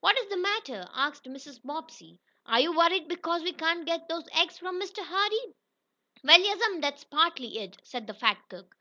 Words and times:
"What 0.00 0.18
is 0.18 0.30
the 0.30 0.38
matter?" 0.38 0.88
asked 0.94 1.24
Mrs. 1.24 1.60
Bobbsey. 1.62 2.18
"Are 2.46 2.58
you 2.58 2.74
worried 2.74 3.06
because 3.06 3.42
we 3.42 3.52
can't 3.52 3.84
get 3.84 4.08
those 4.08 4.24
eggs 4.32 4.56
from 4.56 4.80
Mr. 4.80 5.04
Hardee?" 5.04 5.52
"Well, 6.22 6.40
yessum, 6.40 6.80
dat's 6.80 7.04
partly 7.04 7.58
it," 7.58 7.76
said 7.84 8.06
the 8.06 8.14
fat 8.14 8.38
cook. 8.48 8.76